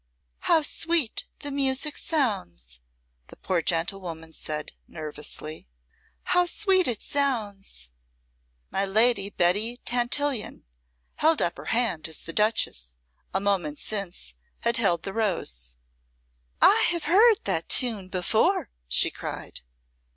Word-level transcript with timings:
"How 0.39 0.63
sweet 0.63 1.25
the 1.41 1.51
music 1.51 1.95
sounds," 1.95 2.79
the 3.27 3.35
poor 3.35 3.61
gentlewoman 3.61 4.33
said, 4.33 4.71
nervously. 4.87 5.67
"How 6.33 6.47
sweet 6.47 6.87
it 6.87 7.03
sounds." 7.03 7.91
My 8.71 8.83
Lady 8.83 9.29
Betty 9.29 9.77
Tantillion 9.85 10.63
held 11.17 11.39
up 11.39 11.57
her 11.57 11.65
hand 11.65 12.07
as 12.07 12.21
the 12.21 12.33
Duchess, 12.33 12.97
a 13.31 13.39
moment 13.39 13.77
since, 13.77 14.33
had 14.61 14.77
held 14.77 15.03
the 15.03 15.13
rose. 15.13 15.77
"I 16.63 16.83
have 16.89 17.03
heard 17.03 17.37
that 17.43 17.69
tune 17.69 18.07
before," 18.07 18.71
she 18.87 19.11
cried. 19.11 19.61